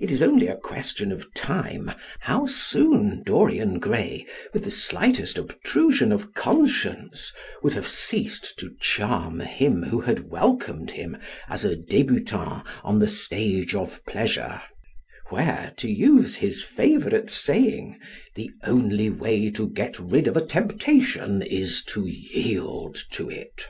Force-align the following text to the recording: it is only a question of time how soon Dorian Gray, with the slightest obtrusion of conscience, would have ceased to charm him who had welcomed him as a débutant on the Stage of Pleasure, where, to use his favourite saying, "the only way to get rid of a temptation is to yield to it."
it 0.00 0.10
is 0.10 0.22
only 0.22 0.46
a 0.48 0.56
question 0.56 1.12
of 1.12 1.34
time 1.34 1.90
how 2.20 2.46
soon 2.46 3.22
Dorian 3.22 3.78
Gray, 3.78 4.24
with 4.54 4.64
the 4.64 4.70
slightest 4.70 5.36
obtrusion 5.36 6.12
of 6.12 6.32
conscience, 6.32 7.30
would 7.62 7.74
have 7.74 7.86
ceased 7.86 8.58
to 8.58 8.74
charm 8.80 9.40
him 9.40 9.82
who 9.82 10.00
had 10.00 10.30
welcomed 10.30 10.92
him 10.92 11.18
as 11.46 11.66
a 11.66 11.76
débutant 11.76 12.64
on 12.82 13.00
the 13.00 13.06
Stage 13.06 13.74
of 13.74 14.02
Pleasure, 14.06 14.62
where, 15.28 15.74
to 15.76 15.90
use 15.90 16.36
his 16.36 16.62
favourite 16.62 17.28
saying, 17.30 17.98
"the 18.36 18.50
only 18.64 19.10
way 19.10 19.50
to 19.50 19.68
get 19.68 19.98
rid 19.98 20.26
of 20.26 20.38
a 20.38 20.46
temptation 20.46 21.42
is 21.42 21.84
to 21.84 22.06
yield 22.06 22.98
to 23.10 23.28
it." 23.28 23.66